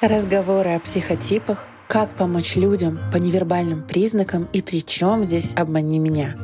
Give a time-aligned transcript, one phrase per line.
[0.00, 6.38] Разговоры о психотипах, как помочь людям по невербальным признакам и при чем здесь «Обмани меня».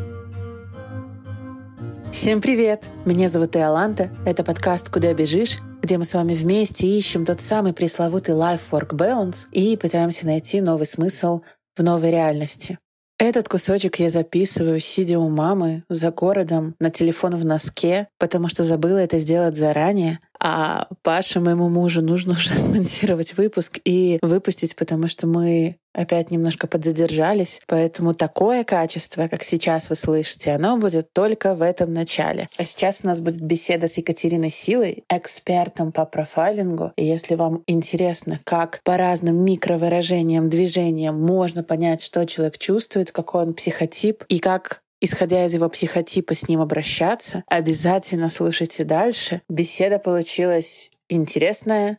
[2.12, 2.84] Всем привет!
[3.07, 4.11] Меня зовут Иоланта.
[4.27, 9.46] Это подкаст «Куда бежишь?», где мы с вами вместе ищем тот самый пресловутый life-work balance
[9.53, 11.40] и пытаемся найти новый смысл
[11.79, 12.79] в новой реальности.
[13.18, 18.62] Этот кусочек я записываю, сидя у мамы, за городом, на телефон в носке, потому что
[18.62, 25.07] забыла это сделать заранее, а Паше, моему мужу, нужно уже смонтировать выпуск и выпустить, потому
[25.07, 27.61] что мы опять немножко подзадержались.
[27.67, 32.48] Поэтому такое качество, как сейчас вы слышите, оно будет только в этом начале.
[32.59, 36.92] А сейчас у нас будет беседа с Екатериной Силой, экспертом по профайлингу.
[36.97, 43.42] И если вам интересно, как по разным микровыражениям, движениям можно понять, что человек чувствует, какой
[43.45, 47.44] он психотип и как исходя из его психотипа, с ним обращаться.
[47.47, 49.42] Обязательно слушайте дальше.
[49.48, 51.98] Беседа получилась интересная,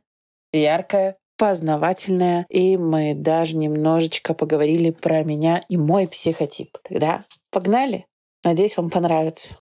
[0.51, 6.77] яркая, познавательная, и мы даже немножечко поговорили про меня и мой психотип.
[6.83, 8.05] Тогда погнали!
[8.43, 9.59] Надеюсь, вам понравится.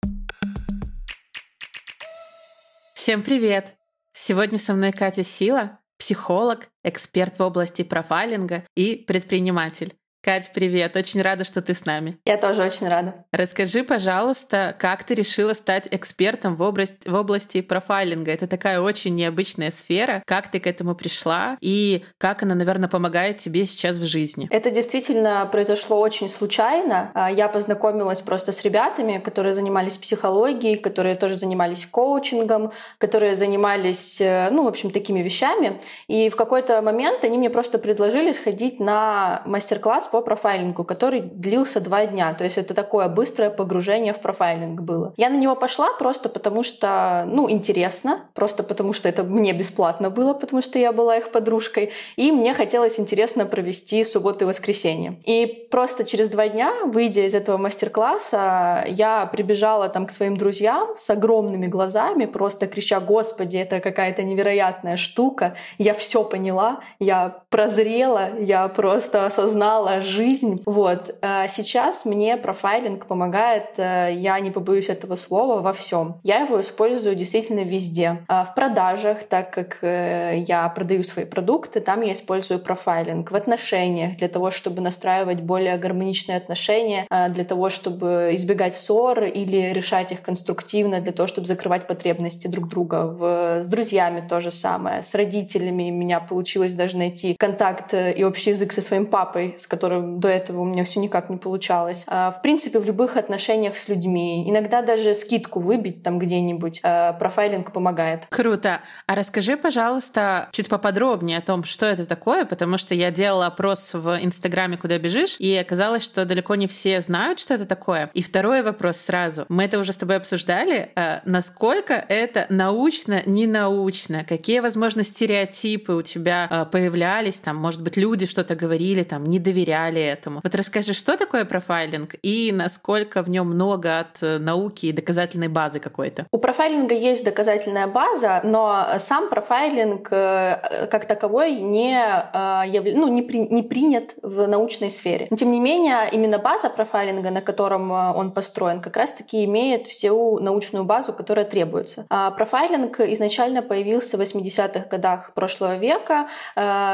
[2.93, 3.75] Всем привет!
[4.13, 9.93] Сегодня со мной Катя Сила, психолог, эксперт в области профайлинга и предприниматель.
[10.25, 10.95] Кать, привет.
[10.95, 12.17] Очень рада, что ты с нами.
[12.23, 13.25] Я тоже очень рада.
[13.33, 18.31] Расскажи, пожалуйста, как ты решила стать экспертом в области, в области профайлинга?
[18.31, 20.23] Это такая очень необычная сфера.
[20.25, 24.47] Как ты к этому пришла и как она, наверное, помогает тебе сейчас в жизни?
[24.49, 27.11] Это действительно произошло очень случайно.
[27.15, 34.21] А, я познакомилась просто с ребятами, которые занимались психологией, которые тоже занимались коучингом, которые занимались,
[34.21, 35.81] э, ну, в общем, такими вещами.
[36.07, 41.81] И в какой-то момент они мне просто предложили сходить на мастер-класс по профайлингу, который длился
[41.81, 42.31] два дня.
[42.35, 45.11] То есть это такое быстрое погружение в профайлинг было.
[45.17, 50.11] Я на него пошла просто потому что, ну, интересно, просто потому что это мне бесплатно
[50.11, 55.15] было, потому что я была их подружкой, и мне хотелось интересно провести субботу и воскресенье.
[55.25, 60.89] И просто через два дня, выйдя из этого мастер-класса, я прибежала там к своим друзьям
[60.95, 68.39] с огромными глазами, просто крича, господи, это какая-то невероятная штука, я все поняла, я прозрела,
[68.39, 70.61] я просто осознала жизнь.
[70.65, 71.15] Вот.
[71.21, 76.15] А сейчас мне профайлинг помогает, э, я не побоюсь этого слова, во всем.
[76.23, 78.23] Я его использую действительно везде.
[78.27, 83.31] А в продажах, так как э, я продаю свои продукты, там я использую профайлинг.
[83.31, 89.23] В отношениях, для того, чтобы настраивать более гармоничные отношения, а, для того, чтобы избегать ссор
[89.23, 93.05] или решать их конструктивно, для того, чтобы закрывать потребности друг друга.
[93.05, 93.63] В...
[93.63, 95.03] С друзьями то же самое.
[95.03, 99.67] С родителями меня получилось даже найти контакт э, и общий язык со своим папой, с
[99.67, 102.03] которым которым до этого у меня все никак не получалось.
[102.07, 104.49] А, в принципе, в любых отношениях с людьми.
[104.49, 106.79] Иногда даже скидку выбить там где-нибудь.
[106.83, 108.25] А, профайлинг помогает.
[108.29, 108.81] Круто.
[109.07, 113.93] А расскажи, пожалуйста, чуть поподробнее о том, что это такое, потому что я делала опрос
[113.93, 118.09] в Инстаграме «Куда бежишь», и оказалось, что далеко не все знают, что это такое.
[118.13, 119.45] И второй вопрос сразу.
[119.49, 120.91] Мы это уже с тобой обсуждали.
[120.95, 124.25] А, насколько это научно, не научно?
[124.27, 127.39] Какие, возможно, стереотипы у тебя появлялись?
[127.39, 130.41] Там, может быть, люди что-то говорили, там, не доверяли доверяли этому.
[130.43, 135.47] Вот расскажи, что такое профайлинг и насколько в нем много от э, науки и доказательной
[135.47, 136.25] базы какой-то?
[136.31, 143.21] У профайлинга есть доказательная база, но сам профайлинг э, как таковой не, э, ну, не,
[143.21, 145.27] при, не принят в научной сфере.
[145.29, 150.39] Но, тем не менее, именно база профайлинга, на котором он построен, как раз-таки имеет всю
[150.39, 152.05] научную базу, которая требуется.
[152.09, 156.27] А профайлинг изначально появился в 80-х годах прошлого века.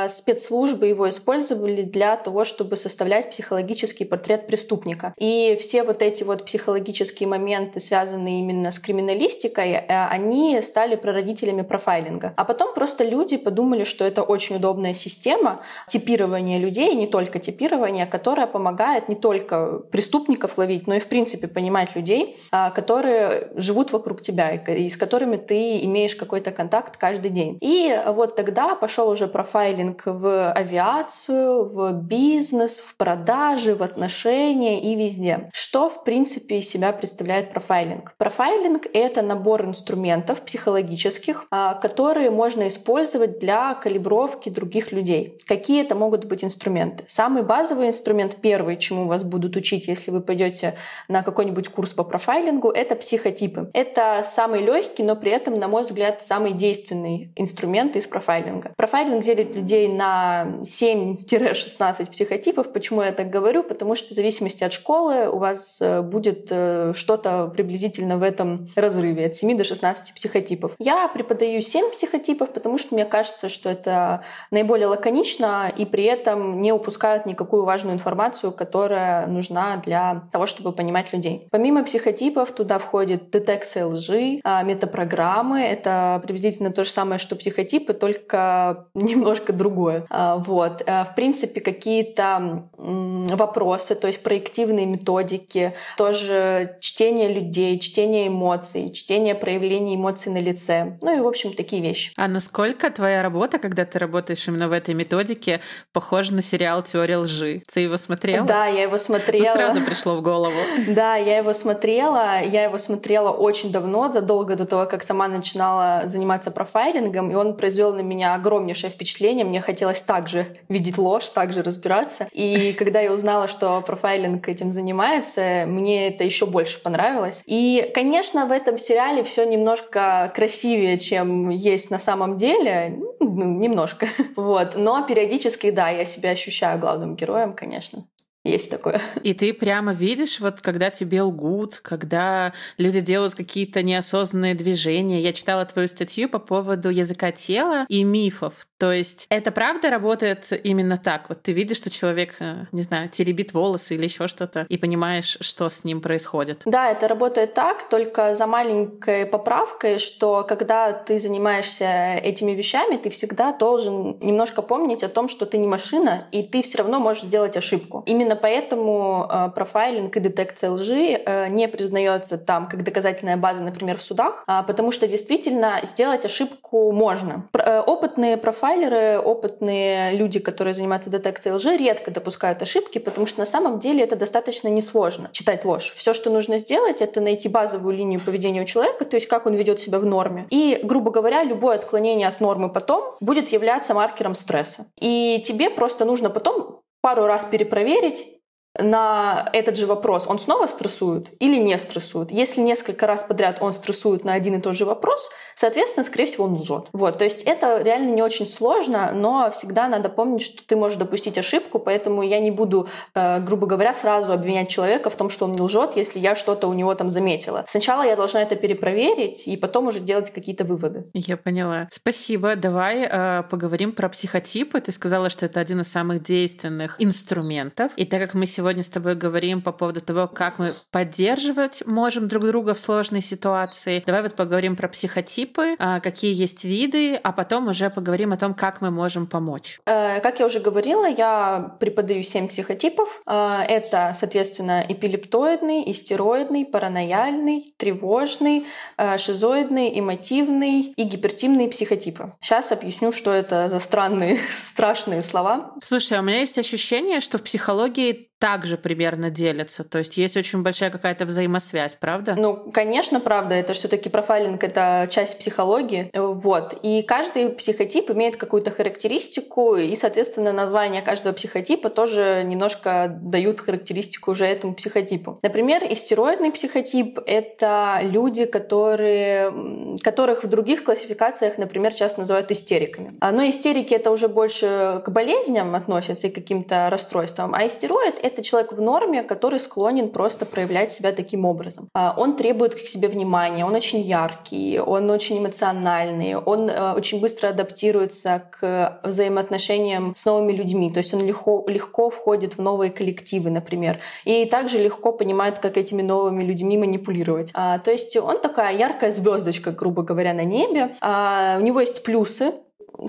[0.07, 5.13] Спецслужбы его использовали для того, чтобы составлять психологический портрет преступника.
[5.17, 11.61] И все вот эти вот психологические моменты, связанные именно с криминалистикой, э, они стали прародителями
[11.61, 12.33] профайлинга.
[12.35, 18.05] А потом просто люди подумали, что это очень удобная система типирования людей, не только типирования,
[18.05, 23.91] которая помогает не только преступников ловить, но и в принципе понимать людей, а, которые живут
[23.91, 27.57] вокруг тебя и с которыми ты имеешь какой-то контакт каждый день.
[27.61, 34.81] И вот тогда пошел уже профайлинг в авиацию, в бизнес, бизнес, в продаже, в отношения
[34.81, 35.49] и везде.
[35.53, 38.13] Что, в принципе, из себя представляет профайлинг?
[38.17, 45.37] Профайлинг— это набор инструментов психологических, а, которые можно использовать для калибровки других людей.
[45.47, 47.03] Какие это могут быть инструменты?
[47.07, 50.75] Самый базовый инструмент, первый, чему вас будут учить, если вы пойдете
[51.07, 53.69] на какой-нибудь курс по профайлингу, это психотипы.
[53.73, 58.71] Это самый легкий, но при этом, на мой взгляд, самый действенный инструмент из профайлинга.
[58.75, 62.73] Профайлинг делит людей на 7-16 психотипов, психотипов.
[62.73, 63.63] Почему я так говорю?
[63.63, 68.69] Потому что в зависимости от школы у вас э, будет э, что-то приблизительно в этом
[68.75, 70.71] разрыве от 7 до 16 психотипов.
[70.79, 76.61] Я преподаю 7 психотипов, потому что мне кажется, что это наиболее лаконично и при этом
[76.61, 81.47] не упускают никакую важную информацию, которая нужна для того, чтобы понимать людей.
[81.51, 85.61] Помимо психотипов туда входит детекция лжи, а, метапрограммы.
[85.61, 90.05] Это приблизительно то же самое, что психотипы, только немножко другое.
[90.09, 90.83] А, вот.
[90.85, 92.38] А, в принципе, какие-то
[92.77, 100.97] вопросы, то есть проективные методики, тоже чтение людей, чтение эмоций, чтение проявлений эмоций на лице.
[101.01, 102.11] Ну и, в общем, такие вещи.
[102.15, 105.61] А насколько твоя работа, когда ты работаешь именно в этой методике,
[105.93, 107.63] похожа на сериал «Теория лжи»?
[107.71, 108.45] Ты его смотрела?
[108.45, 109.45] Да, я его смотрела.
[109.45, 110.59] Ну, сразу пришло в голову.
[110.87, 112.41] Да, я его смотрела.
[112.41, 117.55] Я его смотрела очень давно, задолго до того, как сама начинала заниматься профайлингом, и он
[117.55, 119.45] произвел на меня огромнейшее впечатление.
[119.45, 122.27] Мне хотелось также видеть ложь, также разбираться.
[122.31, 127.41] И когда я узнала, что профайлинг этим занимается, мне это еще больше понравилось.
[127.45, 132.99] И, конечно, в этом сериале все немножко красивее, чем есть на самом деле.
[133.19, 134.07] Ну, немножко.
[134.35, 134.75] Вот.
[134.75, 138.05] Но периодически, да, я себя ощущаю главным героем, конечно.
[138.43, 139.01] Есть такое.
[139.21, 145.19] И ты прямо видишь, вот когда тебе лгут, когда люди делают какие-то неосознанные движения.
[145.19, 148.65] Я читала твою статью по поводу языка тела и мифов.
[148.79, 151.27] То есть это правда работает именно так?
[151.27, 155.37] Вот ты видишь, что человек, э, не знаю, теребит волосы или еще что-то, и понимаешь,
[155.41, 156.61] что с ним происходит.
[156.63, 163.09] Да, это работает так, только за маленькой поправкой, что когда ты занимаешься этими вещами, ты
[163.09, 167.23] всегда должен немножко помнить о том, что ты не машина, и ты все равно можешь
[167.23, 168.03] сделать ошибку.
[168.05, 173.97] Именно поэтому э, профайлинг и детекция лжи э, не признается там как доказательная база, например,
[173.97, 177.47] в судах, э, потому что действительно сделать ошибку можно.
[177.53, 183.45] Э, опытные профайлеры, опытные люди, которые занимаются детекцией лжи, редко допускают ошибки, потому что на
[183.45, 185.93] самом деле это достаточно несложно читать ложь.
[185.95, 189.53] Все, что нужно сделать, это найти базовую линию поведения у человека, то есть как он
[189.53, 190.45] ведет себя в норме.
[190.49, 194.85] И, грубо говоря, любое отклонение от нормы потом будет являться маркером стресса.
[194.99, 198.39] И тебе просто нужно потом пару раз перепроверить,
[198.77, 202.31] на этот же вопрос, он снова стрессует или не стрессует.
[202.31, 205.29] Если несколько раз подряд он стрессует на один и тот же вопрос,
[205.59, 206.85] соответственно, скорее всего, он лжет.
[206.93, 210.97] Вот, то есть это реально не очень сложно, но всегда надо помнить, что ты можешь
[210.97, 215.45] допустить ошибку, поэтому я не буду, э, грубо говоря, сразу обвинять человека в том, что
[215.45, 217.65] он не лжет, если я что-то у него там заметила.
[217.67, 221.03] Сначала я должна это перепроверить и потом уже делать какие-то выводы.
[221.13, 221.89] Я поняла.
[221.91, 222.55] Спасибо.
[222.55, 224.79] Давай э, поговорим про психотипы.
[224.79, 227.91] Ты сказала, что это один из самых действенных инструментов.
[227.97, 232.27] И так как мы сегодня с тобой говорим по поводу того, как мы поддерживать можем
[232.29, 234.01] друг друга в сложной ситуации.
[234.05, 235.48] Давай вот поговорим про психотипы,
[235.79, 239.79] а, какие есть виды, а потом уже поговорим о том, как мы можем помочь.
[239.85, 243.09] Э, как я уже говорила, я преподаю семь психотипов.
[243.27, 248.65] Э, это, соответственно, эпилептоидный, истероидный, паранояльный, тревожный,
[248.97, 252.33] э, шизоидный, эмотивный и гипертимный психотипы.
[252.41, 255.75] Сейчас объясню, что это за странные, страшные слова.
[255.81, 259.83] Слушай, а у меня есть ощущение, что в психологии также примерно делятся.
[259.83, 262.35] То есть есть очень большая какая-то взаимосвязь, правда?
[262.37, 263.55] Ну, конечно, правда.
[263.55, 266.09] Это все-таки профайлинг— это часть психологии.
[266.13, 266.73] Вот.
[266.81, 274.31] И каждый психотип имеет какую-то характеристику, и, соответственно, название каждого психотипа тоже немножко дают характеристику
[274.31, 275.37] уже этому психотипу.
[275.41, 279.53] Например, истероидный психотип— это люди, которые,
[280.01, 283.15] которых в других классификациях, например, часто называют истериками.
[283.19, 288.15] А, но истерики— это уже больше к болезням относятся и к каким-то расстройствам, а истероид—
[288.29, 291.89] это человек в норме, который склонен просто проявлять себя таким образом.
[291.93, 297.19] А, он требует к себе внимания, он очень яркий, он очень эмоциональный, он э, очень
[297.19, 302.91] быстро адаптируется к взаимоотношениям с новыми людьми, то есть он легко, легко входит в новые
[302.91, 307.49] коллективы, например, и также легко понимает, как этими новыми людьми манипулировать.
[307.53, 310.95] А, то есть он такая яркая звездочка, грубо говоря, на небе.
[311.01, 312.53] А, у него есть плюсы,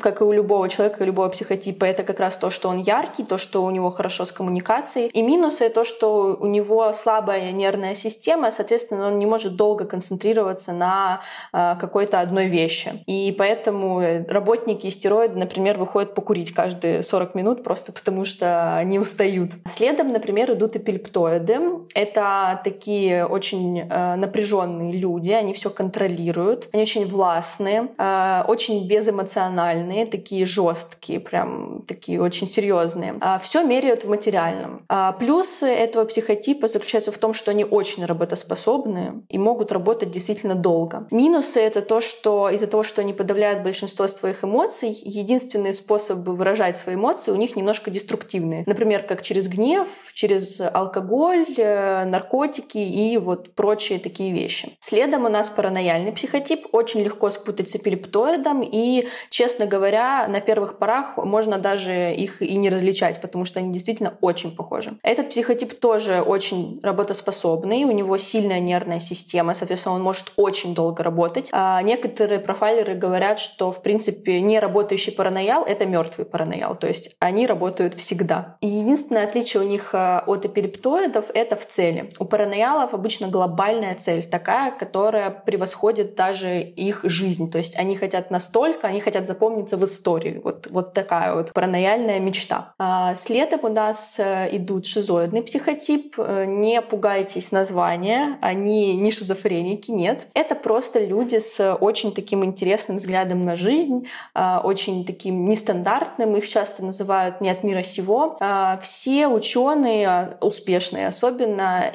[0.01, 3.39] как и у любого человека, любого психотипа, это как раз то, что он яркий, то,
[3.39, 5.09] что у него хорошо с коммуникацией.
[5.09, 10.73] И минусы— то, что у него слабая нервная система, соответственно, он не может долго концентрироваться
[10.73, 11.21] на
[11.53, 12.93] э, какой-то одной вещи.
[13.07, 19.53] И поэтому работники стероиды, например, выходят покурить каждые 40 минут просто потому, что они устают.
[19.69, 21.59] Следом, например, идут эпилептоиды.
[21.95, 29.80] Это такие очень э, напряженные люди, они все контролируют, они очень властные, э, очень безэмоциональные,
[29.81, 33.15] эмоциональные, такие жесткие, прям такие очень серьезные.
[33.21, 34.85] А все меряют в материальном.
[34.89, 40.55] А плюсы этого психотипа заключаются в том, что они очень работоспособны и могут работать действительно
[40.55, 41.07] долго.
[41.11, 46.77] Минусы— это то, что из-за того, что они подавляют большинство своих эмоций, единственный способ выражать
[46.77, 48.65] свои эмоции у них немножко деструктивные.
[48.67, 54.77] Например, как через гнев, через алкоголь, э, наркотики и вот прочие такие вещи.
[54.81, 56.67] Следом у нас паранояльный психотип.
[56.73, 62.57] Очень легко спутать с эпилептоидом и, честно говоря, на первых порах можно даже их и
[62.57, 64.99] не различать, потому что они действительно очень похожи.
[65.03, 71.03] Этот психотип тоже очень работоспособный, у него сильная нервная система, соответственно, он может очень долго
[71.03, 71.49] работать.
[71.53, 77.15] А некоторые профайлеры говорят, что, в принципе, не работающий параноял— это мертвый параноял, то есть
[77.21, 78.57] они работают всегда.
[78.61, 82.11] Единственное отличие у них а, от эпилептоидов— это в цели.
[82.19, 87.51] У параноялов обычно глобальная цель такая, которая превосходит даже их жизнь.
[87.51, 89.27] То есть они хотят настолько, они хотят
[89.61, 90.41] запомниться в истории.
[90.43, 92.75] Вот, вот такая вот паранояльная мечта.
[92.79, 96.15] А следом у нас э, идут шизоидный психотип.
[96.19, 100.27] Э, не пугайтесь названия, они не шизофреники, нет.
[100.35, 106.49] Это просто люди с очень таким интересным взглядом на жизнь, а, очень таким нестандартным, их
[106.49, 108.39] часто называют не от мира сего.
[108.83, 111.93] Все ученые успешные, особенно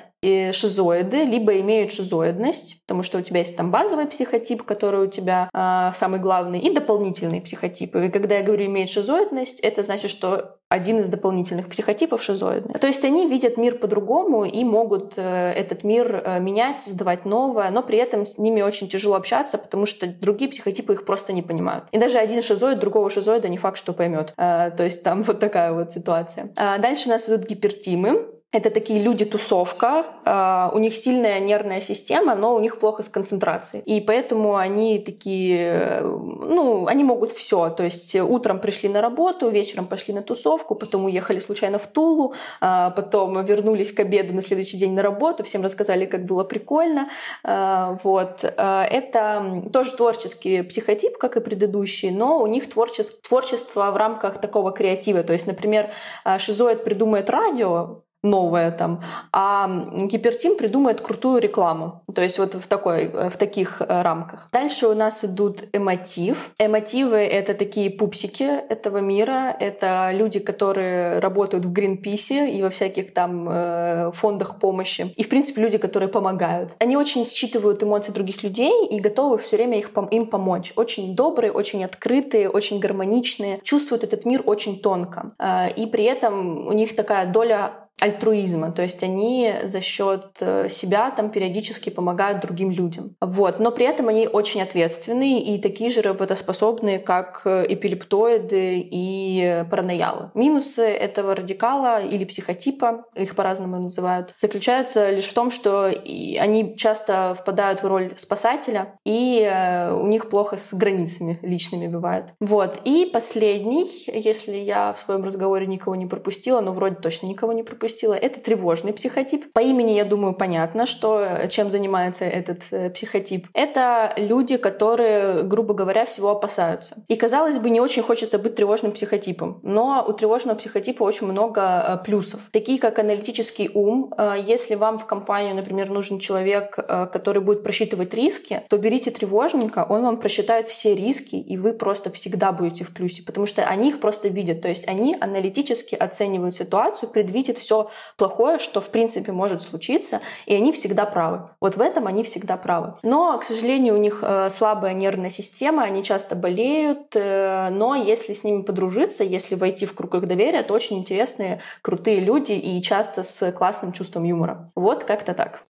[0.53, 5.49] шизоиды, либо имеют шизоидность, потому что у тебя есть там базовый психотип, который у тебя
[5.53, 8.07] э, самый главный, и дополнительные психотипы.
[8.07, 12.79] И когда я говорю имеет шизоидность, это значит, что один из дополнительных психотипов шизоидный.
[12.79, 17.69] То есть они видят мир по-другому и могут э, этот мир э, менять, создавать новое,
[17.69, 21.43] но при этом с ними очень тяжело общаться, потому что другие психотипы их просто не
[21.43, 21.85] понимают.
[21.91, 24.33] И даже один шизоид другого шизоида не факт, что поймет.
[24.37, 26.51] Э, то есть там вот такая вот ситуация.
[26.57, 28.34] А дальше у нас идут гипертимы.
[28.55, 33.83] Это такие люди-тусовка, э, у них сильная нервная система, но у них плохо с концентрацией.
[33.83, 37.69] И поэтому они такие, ну, они могут все.
[37.69, 42.33] То есть утром пришли на работу, вечером пошли на тусовку, потом уехали случайно в Тулу,
[42.61, 47.09] э, потом вернулись к обеду на следующий день на работу, всем рассказали, как было прикольно.
[47.43, 48.43] Э, вот.
[48.43, 54.71] Это тоже творческий психотип, как и предыдущий, но у них творчество, творчество в рамках такого
[54.71, 55.23] креатива.
[55.23, 55.89] То есть, например,
[56.37, 59.01] шизоид придумает радио, новое там,
[59.31, 62.01] а Гипертим придумает крутую рекламу.
[62.13, 64.49] То есть вот в, такой, в таких э, рамках.
[64.51, 66.51] Дальше у нас идут эмотив.
[66.59, 69.55] Эмотивы— это такие пупсики этого мира.
[69.59, 75.13] Это люди, которые работают в Гринписе и во всяких там э, фондах помощи.
[75.15, 76.75] И, в принципе, люди, которые помогают.
[76.79, 80.73] Они очень считывают эмоции других людей и готовы все время их, им помочь.
[80.75, 83.59] Очень добрые, очень открытые, очень гармоничные.
[83.63, 85.31] Чувствуют этот мир очень тонко.
[85.39, 90.67] Э, и при этом у них такая доля альтруизма, то есть они за счет э,
[90.69, 93.15] себя там периодически помогают другим людям.
[93.21, 93.59] Вот.
[93.59, 100.31] Но при этом они очень ответственные и такие же работоспособные, как э, эпилептоиды и параноялы.
[100.33, 107.33] Минусы этого радикала или психотипа, их по-разному называют, заключаются лишь в том, что они часто
[107.39, 112.33] впадают в роль спасателя, и э, у них плохо с границами личными бывает.
[112.41, 112.81] Вот.
[112.83, 117.63] И последний, если я в своем разговоре никого не пропустила, но вроде точно никого не
[117.63, 118.13] пропустила, пропустила.
[118.13, 119.53] Это тревожный психотип.
[119.53, 123.47] По имени, я думаю, понятно, что, чем занимается этот э, психотип.
[123.53, 126.95] Это люди, которые, грубо говоря, всего опасаются.
[127.07, 129.59] И, казалось бы, не очень хочется быть тревожным психотипом.
[129.63, 132.39] Но у тревожного психотипа очень много э, плюсов.
[132.51, 134.13] Такие, как аналитический ум.
[134.17, 136.75] Э, если вам в компанию, например, нужен человек,
[137.11, 142.09] который будет просчитывать риски, то берите тревожника, он вам просчитает все риски, и вы просто
[142.09, 144.61] всегда будете в плюсе, потому что они их просто видят.
[144.61, 150.21] То есть они аналитически оценивают ситуацию, предвидят все все плохое, что в принципе может случиться,
[150.45, 151.49] и они всегда правы.
[151.59, 152.95] Вот в этом они всегда правы.
[153.03, 158.33] Но, к сожалению, у них э, слабая нервная система, они часто болеют, э, но если
[158.33, 162.81] с ними подружиться, если войти в круг их доверия, то очень интересные, крутые люди и
[162.81, 164.69] часто с классным чувством юмора.
[164.75, 165.63] Вот как-то так.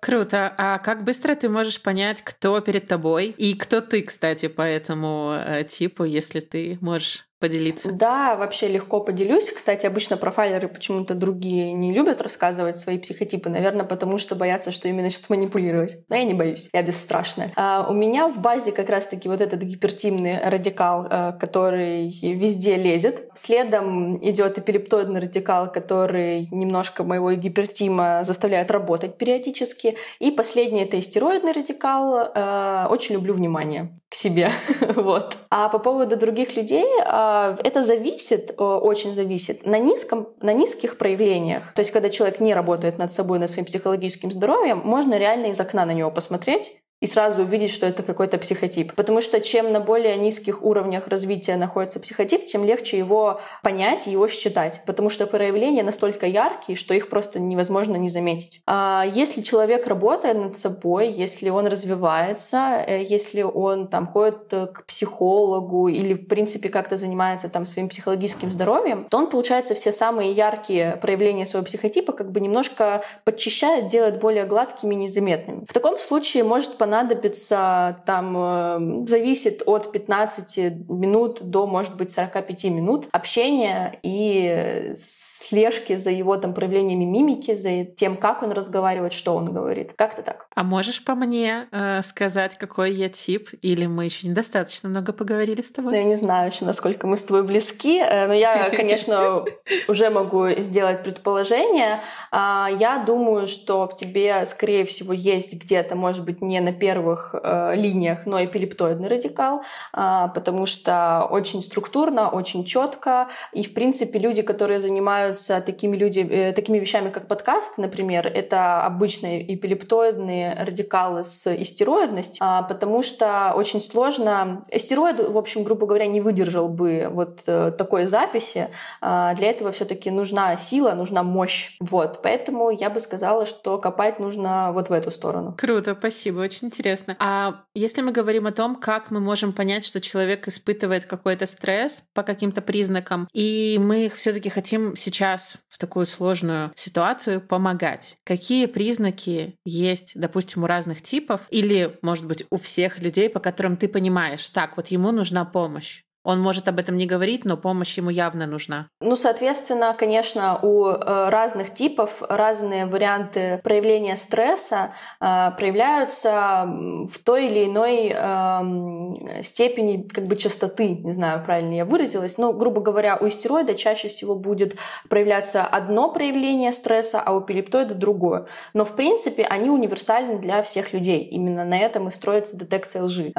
[0.00, 0.54] Круто.
[0.56, 5.36] А как быстро ты можешь понять, кто перед тобой и кто ты, кстати, по этому
[5.38, 7.92] э, типу, если ты можешь поделиться?
[7.92, 9.50] Да, вообще легко поделюсь.
[9.50, 13.48] Кстати, обычно профайлеры почему-то другие не любят рассказывать свои психотипы.
[13.48, 15.98] Наверное, потому что боятся, что ими начнут манипулировать.
[16.08, 17.52] Но я не боюсь, я бесстрашная.
[17.56, 23.28] А у меня в базе как раз-таки вот этот гипертимный радикал, э, который везде лезет.
[23.34, 29.96] Следом идет эпилептоидный радикал, который немножко моего гипертима заставляет работать периодически.
[30.18, 32.30] И последний— это истероидный радикал.
[32.34, 34.50] Э, очень люблю внимание к себе.
[34.96, 35.36] вот.
[35.50, 41.72] А по поводу других людей, а, это зависит, очень зависит на, низком, на низких проявлениях.
[41.74, 45.60] То есть, когда человек не работает над собой, над своим психологическим здоровьем, можно реально из
[45.60, 48.94] окна на него посмотреть и сразу увидеть, что это какой-то психотип.
[48.94, 54.10] Потому что чем на более низких уровнях развития находится психотип, тем легче его понять и
[54.10, 54.82] его считать.
[54.84, 58.60] Потому что проявления настолько яркие, что их просто невозможно не заметить.
[58.66, 64.84] А если человек работает над собой, если он развивается, э, если он там ходит к
[64.86, 70.32] психологу или, в принципе, как-то занимается там своим психологическим здоровьем, то он, получается, все самые
[70.32, 75.64] яркие проявления своего психотипа как бы немножко подчищает, делает более гладкими и незаметными.
[75.68, 82.64] В таком случае может понадобится, там, э, зависит от 15 минут до, может быть, 45
[82.64, 89.36] минут общения и слежки за его там проявлениями мимики, за тем, как он разговаривает, что
[89.36, 89.92] он говорит.
[89.96, 90.46] Как-то так.
[90.54, 93.50] А можешь по мне э, сказать, какой я тип?
[93.60, 95.92] Или мы еще недостаточно много поговорили с тобой?
[95.92, 99.44] Ну, я не знаю еще, насколько мы с тобой близки, э, но я, конечно,
[99.88, 102.00] уже могу сделать предположение.
[102.30, 107.34] А, я думаю, что в тебе, скорее всего, есть где-то, может быть, не на первых
[107.34, 113.28] э, линиях, но эпилептоидный радикал, а, потому что очень структурно, очень четко.
[113.52, 118.84] И, в принципе, люди, которые занимаются такими, люди, э, такими вещами, как подкаст, например, это
[118.84, 124.62] обычные эпилептоидные радикалы с истероидностью, а, потому что очень сложно...
[124.70, 128.68] Истероид, в общем, грубо говоря, не выдержал бы вот э, такой записи.
[129.00, 131.76] А, для этого все таки нужна сила, нужна мощь.
[131.80, 132.20] Вот.
[132.22, 135.54] Поэтому я бы сказала, что копать нужно вот в эту сторону.
[135.56, 137.16] Круто, спасибо, очень интересно.
[137.18, 142.04] А если мы говорим о том, как мы можем понять, что человек испытывает какой-то стресс
[142.14, 148.66] по каким-то признакам, и мы все таки хотим сейчас в такую сложную ситуацию помогать, какие
[148.66, 153.88] признаки есть, допустим, у разных типов, или, может быть, у всех людей, по которым ты
[153.88, 156.02] понимаешь, так, вот ему нужна помощь.
[156.24, 158.88] Он может об этом не говорить, но помощь ему явно нужна.
[159.00, 167.46] Ну, соответственно, конечно, у э, разных типов разные варианты проявления стресса э, проявляются в той
[167.46, 173.16] или иной э, степени как бы частоты, не знаю, правильно я выразилась, но, грубо говоря,
[173.16, 174.76] у истероида чаще всего будет
[175.08, 178.46] проявляться одно проявление стресса, а у пилептоида другое.
[178.74, 181.22] Но, в принципе, они универсальны для всех людей.
[181.24, 183.32] Именно на этом и строится детекция лжи.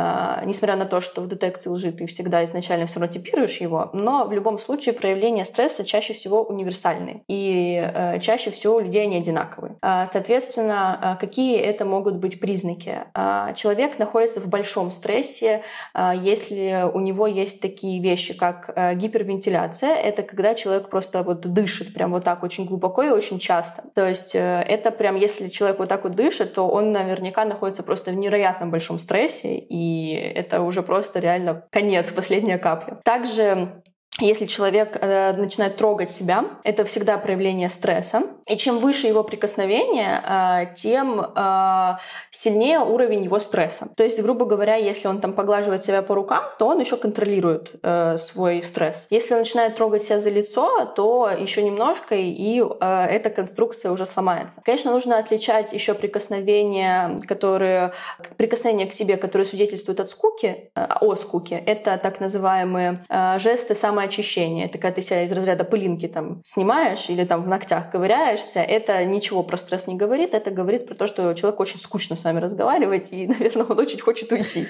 [0.45, 3.89] Несмотря на то, что в детекции лжи ты всегда изначально изначально все равно типируешь его,
[3.93, 7.23] но в любом случае проявления стресса чаще всего универсальные.
[7.27, 9.75] И э, чаще всего у людей они одинаковые.
[9.81, 12.99] А, соответственно, э, какие это могут быть признаки?
[13.13, 15.61] А, человек находится в большом стрессе,
[15.93, 19.95] а, если у него есть такие вещи, как э, гипервентиляция.
[19.95, 23.83] Это когда человек просто вот дышит прям вот так очень глубоко и очень часто.
[23.95, 27.83] То есть э, это прям, если человек вот так вот дышит, то он наверняка находится
[27.83, 32.99] просто в невероятном большом стрессе, и это уже просто реально конец, последняя каплю.
[33.03, 33.81] Также
[34.19, 38.23] если человек э, начинает трогать себя, это всегда проявление стресса.
[38.47, 41.97] И чем выше его прикосновение, э, тем э,
[42.31, 43.87] сильнее уровень его стресса.
[43.95, 47.71] То есть, грубо говоря, если он там поглаживает себя по рукам, то он еще контролирует
[47.81, 49.07] э, свой стресс.
[49.09, 54.05] Если он начинает трогать себя за лицо, то еще немножко, и э, эта конструкция уже
[54.05, 54.61] сломается.
[54.63, 57.93] Конечно, нужно отличать еще прикосновения, которые
[58.37, 61.61] прикосновения к себе, которые свидетельствуют от скуки, э, о скуке.
[61.65, 64.65] Это так называемые э, жесты самой самоочищение.
[64.65, 69.05] Это когда ты себя из разряда пылинки там снимаешь или там в ногтях ковыряешься, это
[69.05, 72.39] ничего про стресс не говорит, это говорит про то, что человек очень скучно с вами
[72.39, 74.65] разговаривать, и, наверное, он очень хочет уйти.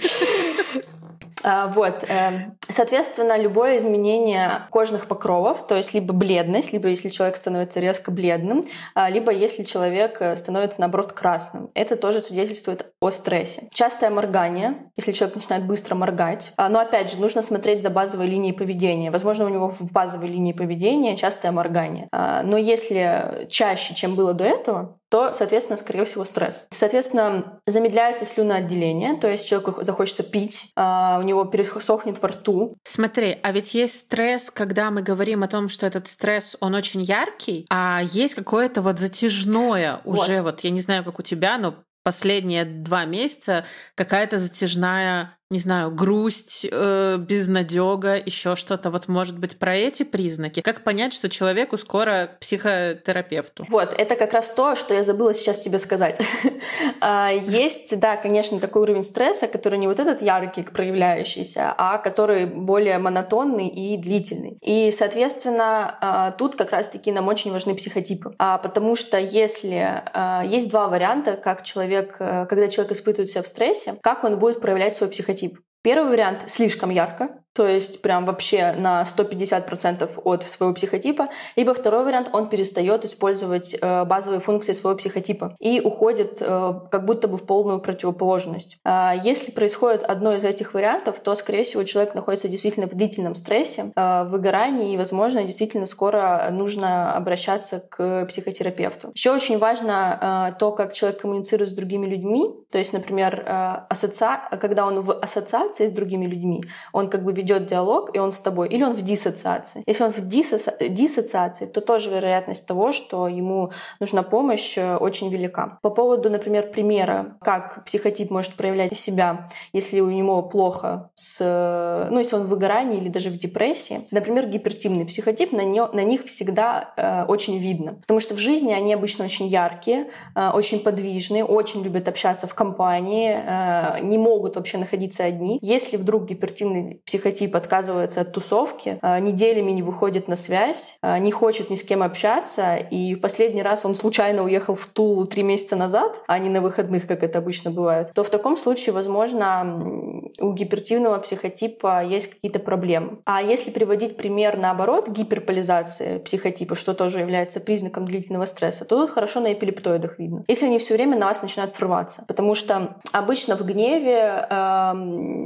[1.44, 2.04] А, вот.
[2.08, 8.12] Эм, соответственно, любое изменение кожных покровов, то есть либо бледность, либо если человек становится резко
[8.12, 11.70] бледным, а, либо если человек э, становится, наоборот, красным.
[11.74, 13.70] Это тоже свидетельствует о стрессе.
[13.72, 16.52] Частое моргание, если человек начинает быстро моргать.
[16.58, 19.12] А, но, опять же, нужно смотреть за базовой линией поведения.
[19.12, 22.08] Возможно, у него в базовой линии поведения частое моргание.
[22.12, 26.68] Но если чаще, чем было до этого, то, соответственно, скорее всего, стресс.
[26.72, 32.78] Соответственно, замедляется слюноотделение, то есть человеку захочется пить, а, у него пересохнет во рту.
[32.84, 37.02] Смотри, а ведь есть стресс, когда мы говорим о том, что этот стресс, он очень
[37.02, 41.58] яркий, а есть какое-то вот затяжное уже, вот, вот я не знаю, как у тебя,
[41.58, 43.66] но последние два месяца
[43.96, 48.92] какая-то затяжная не знаю, грусть, э, безнадега, еще что-то.
[48.92, 50.62] Вот может быть про эти признаки.
[50.62, 53.66] Как понять, что человеку скоро психотерапевту?
[53.68, 56.20] Вот, это как раз то, что я забыла сейчас тебе сказать.
[57.02, 62.46] А, есть, да, конечно, такой уровень стресса, который не вот этот яркий, проявляющийся, а который
[62.46, 64.58] более монотонный и длительный.
[64.62, 68.36] И, соответственно, а, тут как раз-таки нам очень важны психотипы.
[68.38, 70.04] А, потому что если
[70.46, 74.62] есть два варианта, как человек, э, когда человек испытывает себя в стрессе, как он будет
[74.62, 75.39] проявлять свой психотип.
[75.82, 82.06] Первый вариант слишком ярко, то есть прям вообще на 150% от своего психотипа, либо второй
[82.06, 87.38] вариант, он перестает использовать э, базовые функции своего психотипа и уходит э, как будто бы
[87.38, 88.78] в полную противоположность.
[88.86, 93.36] Э, если происходит одно из этих вариантов, то, скорее всего, человек находится действительно в длительном
[93.36, 99.12] стрессе, э, выгорании, и, возможно, действительно скоро нужно обращаться к психотерапевту.
[99.16, 103.44] Еще очень важно то, как человек коммуницирует с другими людьми, то есть, например,
[103.90, 104.26] ассоци...
[104.60, 108.40] когда он в ассоциации с другими людьми, он как бы ведет диалог, и он с
[108.40, 109.84] тобой, или он в диссоциации.
[109.88, 110.72] Если он в диссоци...
[110.90, 115.80] диссоциации, то тоже вероятность того, что ему нужна помощь, э, очень велика.
[115.82, 122.08] По поводу, например, примера, как психотип может проявлять себя, если у него плохо с...
[122.12, 124.06] Ну, если он в выгорании или даже в депрессии.
[124.12, 125.86] Например, гипертимный психотип, на, не...
[125.86, 127.94] на них всегда э, очень видно.
[128.02, 132.54] Потому что в жизни они обычно очень яркие, э, очень подвижные, очень любят общаться в
[132.54, 135.60] компании, э, не могут вообще находиться одни.
[135.62, 141.20] Если вдруг гипертимный психотип тип отказывается от тусовки, а, неделями не выходит на связь, а,
[141.20, 145.26] не хочет ни с кем общаться, и в последний раз он случайно уехал в Тулу
[145.26, 148.94] три месяца назад, а не на выходных, как это обычно бывает, то в таком случае,
[148.94, 153.18] возможно, у гипертивного психотипа есть какие-то проблемы.
[153.26, 159.12] А если приводить пример наоборот, гиперполизации психотипа, что тоже является признаком длительного стресса, то тут
[159.12, 160.44] хорошо на эпилептоидах видно.
[160.48, 162.24] Если они все время на вас начинают срываться.
[162.28, 164.56] Потому что обычно в гневе э,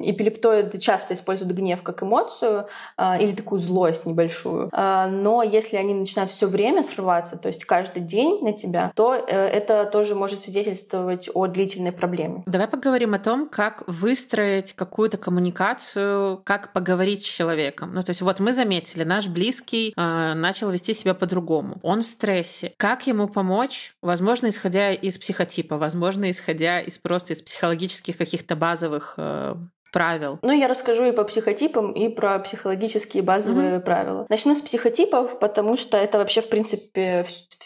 [0.05, 4.69] эпилептоиды часто используют гнев как эмоцию э, или такую злость небольшую.
[4.71, 9.15] Э, но если они начинают все время срываться, то есть каждый день на тебя, то
[9.15, 12.43] э, это тоже может свидетельствовать о длительной проблеме.
[12.45, 17.93] Давай поговорим о том, как выстроить какую-то коммуникацию, как поговорить с человеком.
[17.93, 21.77] Ну, то есть вот мы заметили, наш близкий э, начал вести себя по-другому.
[21.81, 22.73] Он в стрессе.
[22.77, 23.95] Как ему помочь?
[24.01, 29.55] Возможно, исходя из психотипа, возможно, исходя из просто из психологических каких-то базовых э,
[29.93, 30.39] правил?
[30.41, 33.81] Ну, я расскажу и по психотипам, и про психологические базовые mm-hmm.
[33.81, 34.25] правила.
[34.27, 37.23] Начну с психотипов, потому что это вообще, в принципе,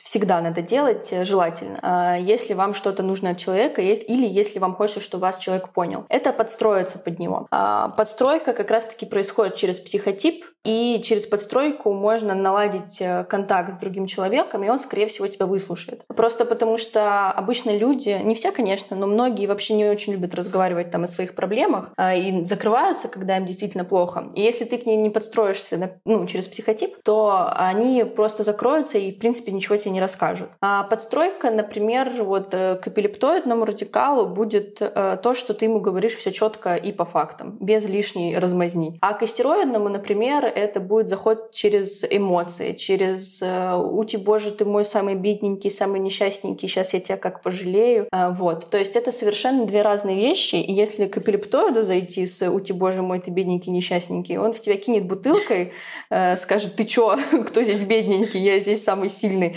[0.08, 1.80] всегда надо делать э, желательно.
[1.82, 6.06] А если вам что-то нужно от человека, или если вам хочется, чтобы вас человек понял.
[6.08, 7.48] Это подстроиться под него.
[7.52, 13.78] А подстройка как раз-таки происходит через психотип, и через подстройку можно наладить э, контакт с
[13.78, 16.04] другим человеком, и он, скорее всего, тебя выслушает.
[16.08, 20.92] Просто потому что обычно люди, не все, конечно, но многие вообще не очень любят разговаривать
[20.92, 24.30] там о своих проблемах а, и закрываются, когда им действительно плохо.
[24.36, 29.14] И если ты к ней не подстроишься ну, через психотип, то они просто закроются и,
[29.14, 30.50] в принципе, ничего тебе не расскажут.
[30.62, 36.16] А подстройка, например, вот э, к эпилептоидному радикалу будет э, то, что ты ему говоришь
[36.16, 38.98] все четко и по фактам, без лишней размазни.
[39.02, 44.86] А к астероидному, например, это будет заход через эмоции, через э, «Ути, боже, ты мой
[44.86, 48.08] самый бедненький, самый несчастненький, сейчас я тебя как пожалею».
[48.12, 48.70] Э, вот.
[48.70, 50.56] То есть это совершенно две разные вещи.
[50.56, 54.78] И если к эпилептоиду зайти с «Ути, боже мой, ты бедненький, несчастненький», он в тебя
[54.78, 55.74] кинет бутылкой,
[56.10, 57.18] скажет «Ты чё?
[57.48, 58.42] Кто здесь бедненький?
[58.42, 59.56] Я здесь самый сильный».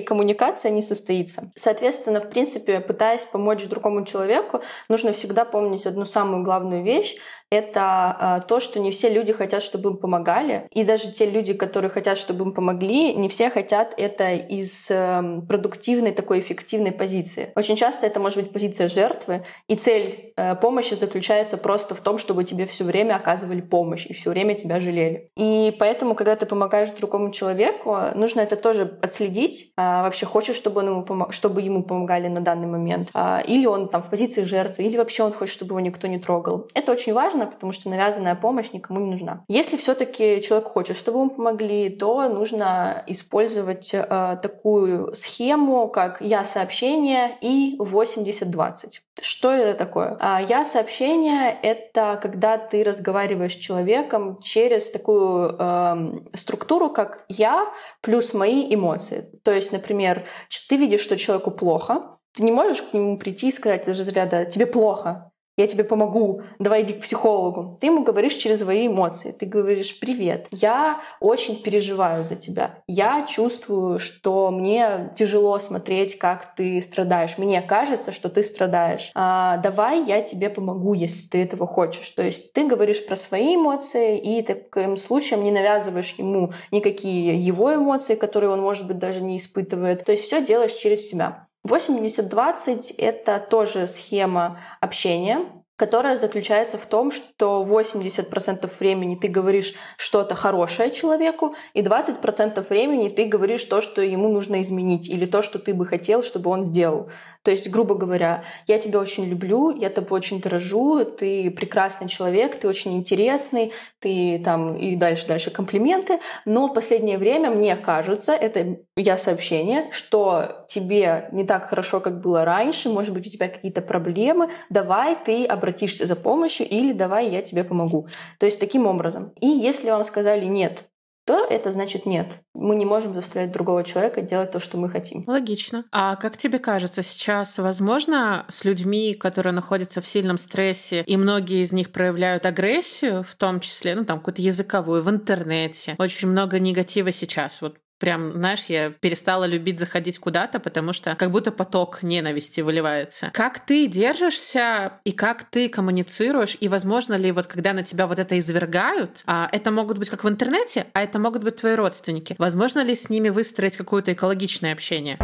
[0.00, 1.52] Коммуникация не состоится.
[1.56, 7.16] Соответственно, в принципе, пытаясь помочь другому человеку, нужно всегда помнить одну самую главную вещь,
[7.50, 10.68] это то, что не все люди хотят, чтобы им помогали.
[10.70, 15.46] И даже те люди, которые хотят, чтобы им помогли, не все хотят это из эм,
[15.46, 17.52] продуктивной, такой эффективной позиции.
[17.56, 22.18] Очень часто это может быть позиция жертвы, и цель э, помощи заключается просто в том,
[22.18, 25.30] чтобы тебе все время оказывали помощь и все время тебя жалели.
[25.36, 29.72] И поэтому, когда ты помогаешь другому человеку, нужно это тоже отследить.
[29.76, 31.32] А вообще хочешь, чтобы, он ему помог...
[31.32, 33.10] чтобы ему помогали на данный момент.
[33.14, 36.18] А, или он там в позиции жертвы, или вообще он хочет, чтобы его никто не
[36.18, 36.68] трогал.
[36.74, 39.44] Это очень важно, важно, потому что навязанная помощь никому не нужна.
[39.48, 46.44] Если все-таки человек хочет, чтобы ему помогли, то нужно использовать э, такую схему, как я
[46.44, 49.00] сообщение и 80-20.
[49.20, 50.16] Что это такое?
[50.20, 57.66] А, я сообщение— это когда ты разговариваешь с человеком через такую э, структуру, как я
[58.00, 59.28] плюс мои эмоции.
[59.42, 60.24] То есть, например,
[60.68, 64.44] ты видишь, что человеку плохо, ты не можешь к нему прийти и сказать из разряда
[64.44, 65.27] «тебе плохо»,
[65.58, 67.76] я тебе помогу, давай иди к психологу.
[67.80, 69.32] Ты ему говоришь через свои эмоции.
[69.32, 72.76] Ты говоришь, привет, я очень переживаю за тебя.
[72.86, 77.38] Я чувствую, что мне тяжело смотреть, как ты страдаешь.
[77.38, 79.10] Мне кажется, что ты страдаешь.
[79.16, 82.08] А, давай я тебе помогу, если ты этого хочешь.
[82.10, 87.74] То есть ты говоришь про свои эмоции и таким случаем не навязываешь ему никакие его
[87.74, 90.04] эмоции, которые он, может быть, даже не испытывает.
[90.04, 91.47] То есть все делаешь через себя.
[91.68, 95.46] 80-20— это тоже схема общения.
[95.78, 103.10] которая заключается в том, что 80% времени ты говоришь что-то хорошее человеку, и 20% времени
[103.10, 106.64] ты говоришь то, что ему нужно изменить, или то, что ты бы хотел, чтобы он
[106.64, 107.08] сделал.
[107.48, 112.60] То есть, грубо говоря, я тебя очень люблю, я тобой очень дорожу, ты прекрасный человек,
[112.60, 118.76] ты очень интересный, ты там и дальше-дальше комплименты, но в последнее время мне кажется, это
[118.96, 123.80] я сообщение, что тебе не так хорошо, как было раньше, может быть, у тебя какие-то
[123.80, 128.08] проблемы, давай ты обратишься за помощью или давай я тебе помогу.
[128.38, 129.32] То есть таким образом.
[129.40, 130.84] И если вам сказали нет,
[131.28, 132.26] то это значит нет.
[132.54, 135.24] Мы не можем заставлять другого человека делать то, что мы хотим.
[135.26, 135.84] Логично.
[135.92, 141.62] А как тебе кажется, сейчас возможно с людьми, которые находятся в сильном стрессе, и многие
[141.62, 145.96] из них проявляют агрессию, в том числе, ну там какую-то языковую, в интернете.
[145.98, 147.60] Очень много негатива сейчас.
[147.60, 153.30] Вот Прям, знаешь, я перестала любить заходить куда-то, потому что как будто поток ненависти выливается.
[153.34, 158.18] Как ты держишься и как ты коммуницируешь, и возможно ли вот когда на тебя вот
[158.18, 162.36] это извергают, а это могут быть как в интернете, а это могут быть твои родственники.
[162.38, 165.18] Возможно ли с ними выстроить какое-то экологичное общение?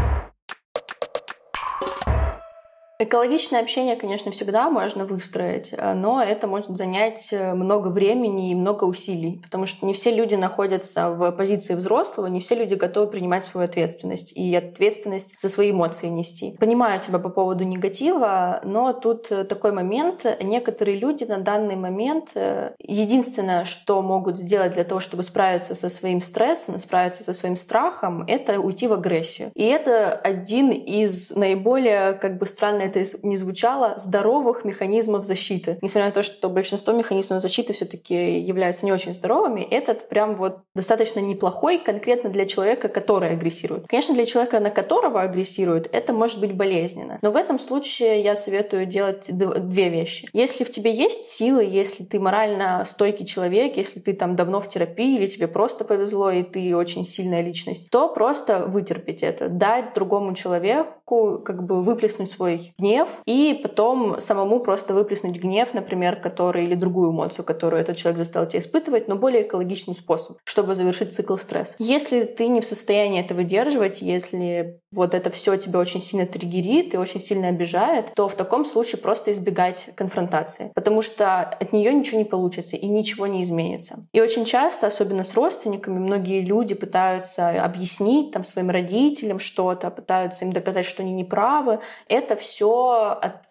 [3.00, 8.54] Экологичное общение, конечно, всегда можно выстроить, э, но это может занять э, много времени и
[8.54, 13.08] много усилий, потому что не все люди находятся в позиции взрослого, не все люди готовы
[13.08, 16.56] принимать свою ответственность и ответственность за свои эмоции нести.
[16.60, 20.24] Понимаю тебя по поводу негатива, но тут э, такой момент.
[20.40, 22.30] Некоторые люди на данный момент
[22.78, 28.22] единственное, что могут сделать для того, чтобы справиться со своим стрессом, справиться со своим страхом,
[28.28, 29.50] это уйти в агрессию.
[29.54, 35.78] И это один из наиболее как бы странных это не звучало, здоровых механизмов защиты.
[35.82, 40.36] Несмотря на то, что большинство механизмов защиты все таки являются не очень здоровыми, этот прям
[40.36, 43.86] вот достаточно неплохой конкретно для человека, который агрессирует.
[43.86, 47.18] Конечно, для человека, на которого агрессирует, это может быть болезненно.
[47.22, 50.28] Но в этом случае я советую делать две вещи.
[50.32, 54.68] Если в тебе есть силы, если ты морально стойкий человек, если ты там давно в
[54.68, 59.94] терапии, или тебе просто повезло, и ты очень сильная личность, то просто вытерпеть это, дать
[59.94, 66.64] другому человеку как бы выплеснуть свой гнев, и потом самому просто выплеснуть гнев, например, который
[66.64, 71.14] или другую эмоцию, которую этот человек заставил тебя испытывать, но более экологичный способ, чтобы завершить
[71.14, 71.76] цикл стресса.
[71.78, 76.94] Если ты не в состоянии это выдерживать, если вот это все тебя очень сильно триггерит
[76.94, 81.92] и очень сильно обижает, то в таком случае просто избегать конфронтации, потому что от нее
[81.92, 84.04] ничего не получится и ничего не изменится.
[84.12, 90.44] И очень часто, особенно с родственниками, многие люди пытаются объяснить там своим родителям что-то, пытаются
[90.44, 91.80] им доказать, что они не правы.
[92.08, 93.44] Это все все от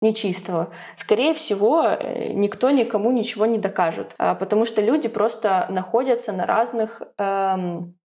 [0.00, 0.72] нечистого.
[0.96, 6.46] Скорее всего, э, никто никому ничего не докажет, а, потому что люди просто находятся на
[6.46, 7.98] разных эм,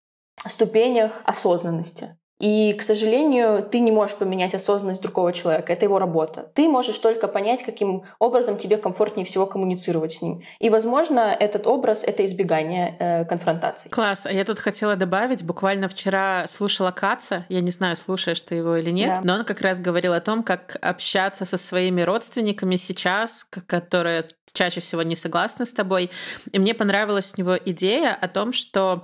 [0.46, 2.18] ступенях осознанности.
[2.40, 5.72] И, к сожалению, ты не можешь поменять осознанность другого человека.
[5.72, 6.52] Это его работа.
[6.54, 10.44] Ты можешь только понять, каким образом тебе комфортнее всего коммуницировать с ним.
[10.60, 13.90] И, возможно, этот образ— это избегание э, конфронтаций.
[13.90, 14.26] Класс.
[14.26, 15.44] А я тут хотела добавить.
[15.44, 17.46] Буквально вчера слушала Каца.
[17.48, 19.10] Я не знаю, слушаешь ты его или нет.
[19.10, 19.22] Да.
[19.24, 24.82] Но он как раз говорил о том, как общаться со своими родственниками сейчас, которые чаще
[24.82, 26.12] всего не согласны с тобой.
[26.52, 29.04] И мне понравилась у него идея о том, что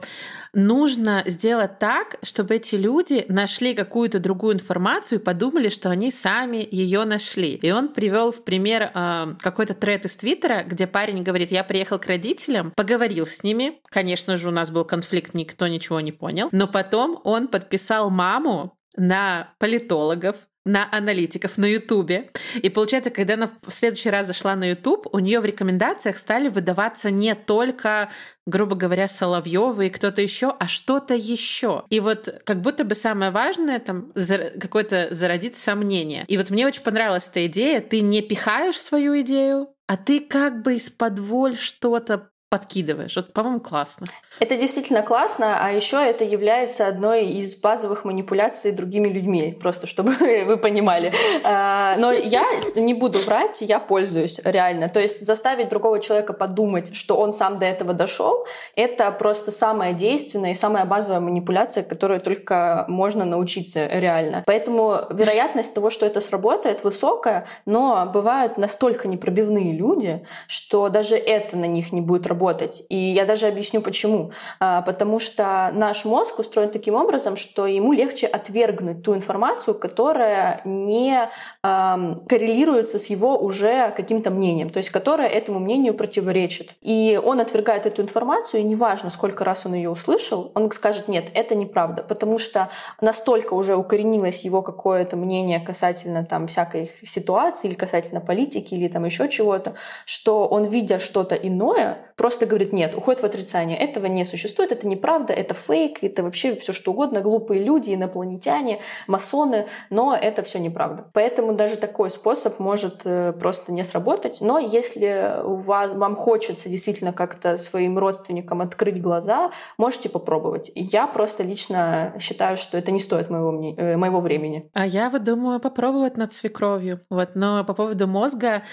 [0.53, 6.67] нужно сделать так, чтобы эти люди нашли какую-то другую информацию и подумали, что они сами
[6.69, 7.55] ее нашли.
[7.55, 11.99] И он привел в пример э, какой-то тред из Твиттера, где парень говорит, я приехал
[11.99, 16.49] к родителям, поговорил с ними, конечно же, у нас был конфликт, никто ничего не понял,
[16.51, 22.29] но потом он подписал маму на политологов, на аналитиков на Ютубе.
[22.61, 26.49] И получается, когда она в следующий раз зашла на Ютуб, у нее в рекомендациях стали
[26.49, 28.11] выдаваться не только,
[28.45, 31.83] грубо говоря, Соловьевы и кто-то еще, а что-то еще.
[31.89, 34.11] И вот как будто бы самое важное там
[34.59, 36.25] какое-то зародить сомнение.
[36.27, 37.81] И вот мне очень понравилась эта идея.
[37.81, 43.15] Ты не пихаешь свою идею, а ты как бы из-под воль что-то подкидываешь.
[43.15, 44.07] Вот, по-моему, классно.
[44.41, 50.11] Это действительно классно, а еще это является одной из базовых манипуляций другими людьми, просто чтобы
[50.19, 51.13] вы понимали.
[51.45, 52.43] А, но я
[52.75, 54.89] не буду врать, я пользуюсь реально.
[54.89, 59.93] То есть заставить другого человека подумать, что он сам до этого дошел, это просто самая
[59.93, 64.43] действенная и самая базовая манипуляция, которую только можно научиться реально.
[64.45, 71.55] Поэтому вероятность того, что это сработает, высокая, но бывают настолько непробивные люди, что даже это
[71.55, 72.83] на них не будет работать работать.
[72.89, 74.31] И я даже объясню почему.
[74.59, 80.61] А, потому что наш мозг устроен таким образом, что ему легче отвергнуть ту информацию, которая
[80.65, 81.29] не
[81.61, 86.71] коррелируется с его уже каким-то мнением, то есть которая этому мнению противоречит.
[86.81, 91.25] И он отвергает эту информацию, и неважно, сколько раз он ее услышал, он скажет, нет,
[91.33, 92.69] это неправда, потому что
[93.01, 99.05] настолько уже укоренилось его какое-то мнение касательно там всякой ситуации или касательно политики или там
[99.05, 99.73] еще чего-то,
[100.05, 103.77] что он, видя что-то иное, просто говорит, нет, уходит в отрицание.
[103.77, 108.81] Этого не существует, это неправда, это фейк, это вообще все что угодно, глупые люди, инопланетяне,
[109.07, 111.05] масоны, но это все неправда.
[111.13, 114.37] Поэтому даже такой способ может э, просто не сработать.
[114.41, 120.71] Но если у вас, вам хочется действительно как-то своим родственникам открыть глаза, можете попробовать.
[120.75, 124.69] Я просто лично считаю, что это не стоит моего, э, моего времени.
[124.73, 126.99] А я вот думаю попробовать над свекровью.
[127.09, 127.31] Вот.
[127.35, 128.63] Но по поводу мозга,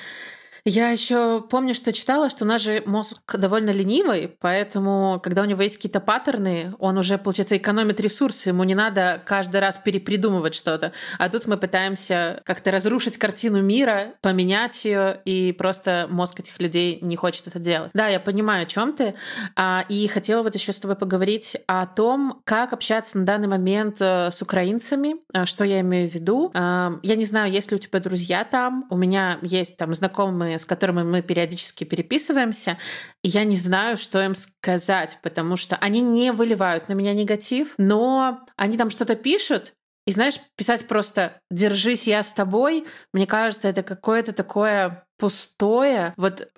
[0.64, 5.44] я еще помню, что читала, что у нас же мозг довольно ленивый, поэтому, когда у
[5.44, 10.55] него есть какие-то паттерны, он уже, получается, экономит ресурсы, ему не надо каждый раз перепридумывать
[10.55, 10.92] что-то.
[11.18, 16.99] А тут мы пытаемся как-то разрушить картину мира, поменять ее, и просто мозг этих людей
[17.03, 17.90] не хочет это делать.
[17.94, 19.14] Да, я понимаю, о чем ты.
[19.57, 23.99] А, и хотела вот еще с тобой поговорить о том, как общаться на данный момент
[24.01, 26.51] э, с украинцами, э, что я имею в виду.
[26.55, 28.87] Я не знаю, есть ли у тебя друзья там.
[28.90, 32.78] У меня есть там знакомые с которыми мы периодически переписываемся,
[33.22, 38.46] я не знаю, что им сказать, потому что они не выливают на меня негатив, но
[38.56, 39.74] они там что-то пишут,
[40.08, 46.14] и знаешь, писать просто «держись, я с тобой», мне кажется, это какое-то такое пустое.
[46.16, 46.50] Вот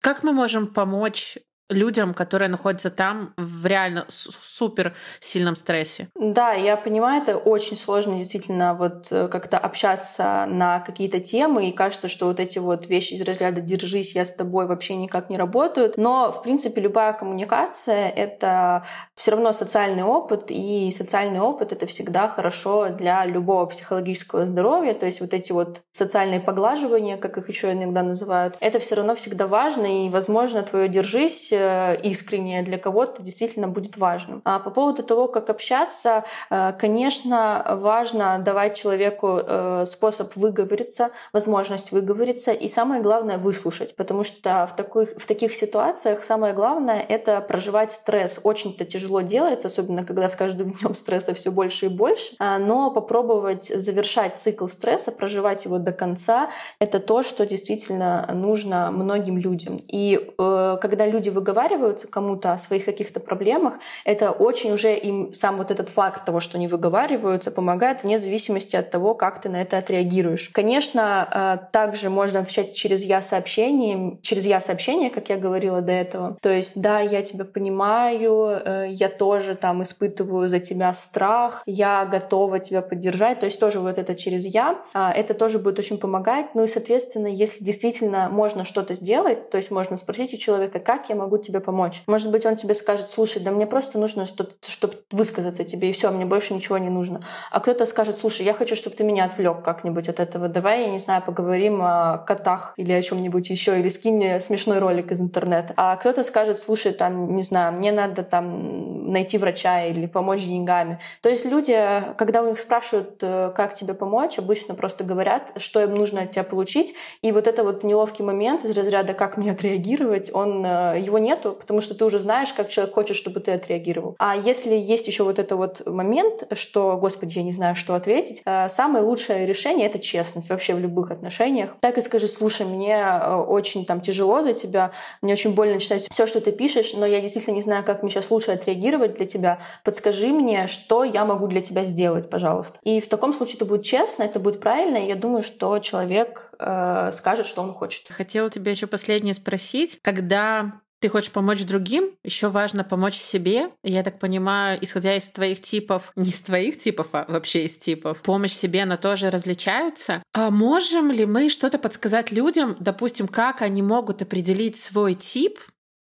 [0.00, 1.36] как мы можем помочь
[1.72, 6.08] людям, которые находятся там в реально супер сильном стрессе.
[6.14, 11.72] Да, я понимаю, это очень сложно действительно вот э, как-то общаться на какие-то темы, и
[11.72, 15.36] кажется, что вот эти вот вещи из разряда «держись, я с тобой» вообще никак не
[15.36, 15.96] работают.
[15.96, 22.28] Но, в принципе, любая коммуникация— это все равно социальный опыт, и социальный опыт— это всегда
[22.28, 24.94] хорошо для любого психологического здоровья.
[24.94, 29.14] То есть вот эти вот социальные поглаживания, как их еще иногда называют, это все равно
[29.14, 34.42] всегда важно, и, возможно, твое «держись» Э, искреннее для кого-то действительно будет важным.
[34.44, 41.92] А по поводу того, как общаться, э, конечно, важно давать человеку э, способ выговориться, возможность
[41.92, 47.40] выговориться и самое главное выслушать, потому что в таких, в таких ситуациях самое главное— это
[47.40, 48.40] проживать стресс.
[48.42, 52.90] Очень-то тяжело делается, особенно когда с каждым днем стресса все больше и больше, а, но
[52.90, 59.78] попробовать завершать цикл стресса, проживать его до конца— это то, что действительно нужно многим людям.
[59.86, 65.56] И когда люди выговаривают, выговариваются кому-то о своих каких-то проблемах, это очень уже им сам
[65.56, 69.60] вот этот факт того, что они выговариваются, помогает вне зависимости от того, как ты на
[69.60, 70.50] это отреагируешь.
[70.52, 75.92] Конечно, э, также можно отвечать через я сообщение, через я сообщение, как я говорила до
[75.92, 76.36] этого.
[76.40, 82.06] То есть, да, я тебя понимаю, э, я тоже там испытываю за тебя страх, я
[82.06, 83.40] готова тебя поддержать.
[83.40, 86.54] То есть тоже вот это через я, а, это тоже будет очень помогать.
[86.54, 91.08] Ну и, соответственно, если действительно можно что-то сделать, то есть можно спросить у человека, как
[91.10, 92.02] я могу тебе помочь.
[92.06, 95.92] Может быть, он тебе скажет, слушай, да мне просто нужно что-то, чтобы высказаться тебе, и
[95.92, 97.22] все, мне больше ничего не нужно.
[97.50, 100.48] А кто-то скажет, слушай, я хочу, чтобы ты меня отвлек как-нибудь от этого.
[100.48, 104.78] Давай, я не знаю, поговорим о котах или о чем-нибудь еще, или скинь мне смешной
[104.78, 105.74] ролик из интернета.
[105.76, 110.98] А кто-то скажет, слушай, там, не знаю, мне надо там найти врача или помочь деньгами.
[111.20, 111.76] То есть люди,
[112.16, 116.32] когда у них спрашивают, э, как тебе помочь, обычно просто говорят, что им нужно от
[116.32, 116.94] тебя получить.
[117.22, 121.56] И вот это вот неловкий момент из разряда, как мне отреагировать, он, э, его нету,
[121.58, 124.16] потому что ты уже знаешь, как человек хочет, чтобы ты отреагировал.
[124.18, 128.42] А если есть еще вот этот вот момент, что, господи, я не знаю, что ответить,
[128.44, 131.76] э, самое лучшее решение— это честность вообще в любых отношениях.
[131.80, 136.06] Так и скажи, слушай, мне э, очень там тяжело за тебя, мне очень больно читать
[136.10, 139.26] все, что ты пишешь, но я действительно не знаю, как мне сейчас лучше отреагировать для
[139.26, 139.60] тебя.
[139.84, 142.78] Подскажи мне, что я могу для тебя сделать, пожалуйста.
[142.82, 146.52] И в таком случае это будет честно, это будет правильно, и я думаю, что человек
[146.58, 148.06] э, скажет, что он хочет.
[148.08, 149.98] Хотела тебя еще последнее спросить.
[150.02, 153.70] Когда ты хочешь помочь другим, еще важно помочь себе.
[153.82, 158.22] Я так понимаю, исходя из твоих типов, не из твоих типов, а вообще из типов,
[158.22, 160.22] помощь себе, она тоже различается.
[160.32, 165.58] А можем ли мы что-то подсказать людям, допустим, как они могут определить свой тип,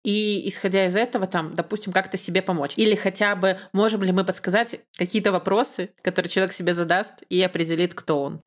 [0.03, 2.73] и исходя из этого, там, допустим, как-то себе помочь.
[2.75, 7.93] Или хотя бы можем ли мы подсказать какие-то вопросы, которые человек себе задаст и определит,
[7.93, 8.41] кто он.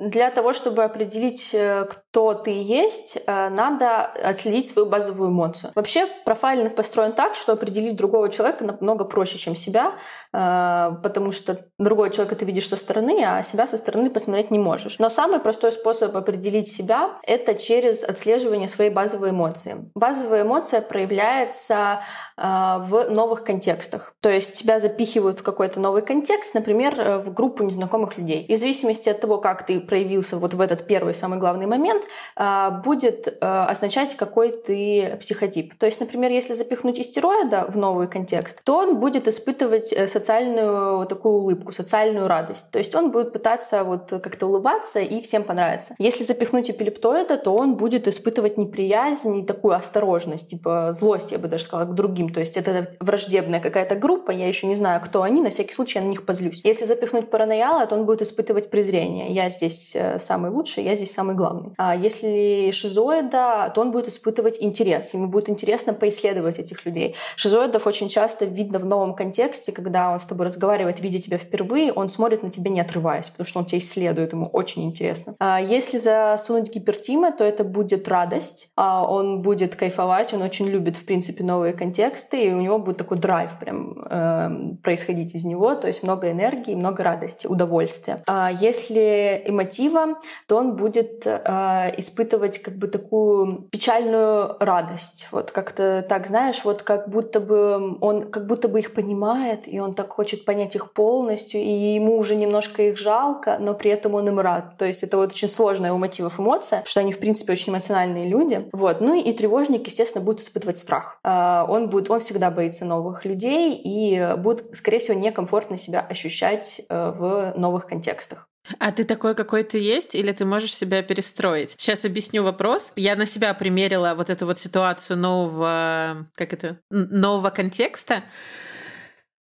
[0.00, 5.72] Для того, чтобы определить, э, кто ты есть, э, надо отследить свою базовую эмоцию.
[5.74, 9.94] Вообще профайлинг построен так, что определить другого человека намного проще, чем себя,
[10.32, 14.58] э, потому что другого человека ты видишь со стороны, а себя со стороны посмотреть не
[14.58, 14.98] можешь.
[15.00, 19.90] Но самый простой способ определить себя— это через отслеживание своей базовой эмоции.
[19.94, 22.00] Базовая эмоция проявляется
[22.40, 24.14] в новых контекстах.
[24.20, 28.44] То есть тебя запихивают в какой-то новый контекст, например, в группу незнакомых людей.
[28.44, 32.04] И в зависимости от того, как ты проявился вот в этот первый самый главный момент,
[32.36, 35.74] а, будет а, означать, какой ты психотип.
[35.78, 41.06] То есть, например, если запихнуть истероида в новый контекст, то он будет испытывать э, социальную
[41.06, 42.70] такую улыбку, социальную радость.
[42.70, 45.94] То есть он будет пытаться вот как-то улыбаться и всем понравится.
[45.98, 51.48] Если запихнуть эпилептоида, то он будет испытывать неприязнь и такую осторожность, типа злость, я бы
[51.48, 52.27] даже сказала, к другим.
[52.32, 55.98] То есть это враждебная какая-то группа, я еще не знаю, кто они, на всякий случай
[55.98, 56.60] я на них позлюсь.
[56.64, 59.26] Если запихнуть паранояла, то он будет испытывать презрение.
[59.28, 61.72] Я здесь э, самый лучший, я здесь самый главный.
[61.78, 65.14] А если шизоида, то он будет испытывать интерес.
[65.14, 67.14] Ему будет интересно поисследовать этих людей.
[67.36, 71.92] Шизоидов очень часто видно в новом контексте, когда он с тобой разговаривает, видя тебя впервые,
[71.92, 75.34] он смотрит на тебя не отрываясь, потому что он тебя исследует, ему очень интересно.
[75.38, 78.70] А если засунуть гипертима, то это будет радость.
[78.76, 82.98] А он будет кайфовать, он очень любит, в принципе, новые контексты, и у него будет
[82.98, 84.50] такой драйв прям э,
[84.82, 88.22] происходить из него, то есть много энергии, много радости, удовольствия.
[88.26, 95.28] А если эмотива, то он будет э, испытывать как бы такую печальную радость.
[95.32, 99.80] Вот как-то так, знаешь, вот как будто бы он как будто бы их понимает, и
[99.80, 104.14] он так хочет понять их полностью, и ему уже немножко их жалко, но при этом
[104.14, 104.76] он им рад.
[104.78, 108.28] То есть это вот очень сложная у мотивов эмоция, что они, в принципе, очень эмоциональные
[108.28, 108.68] люди.
[108.72, 109.00] Вот.
[109.00, 111.18] Ну и тревожник, естественно, будет испытывать страх.
[111.24, 116.80] Э, он, будет, он всегда боится новых людей и будет, скорее всего, некомфортно себя ощущать
[116.88, 118.48] э, в новых контекстах.
[118.78, 121.70] А ты такой, какой ты есть, или ты можешь себя перестроить?
[121.78, 122.92] Сейчас объясню вопрос.
[122.96, 128.24] Я на себя примерила вот эту вот ситуацию нового, как это, нового контекста.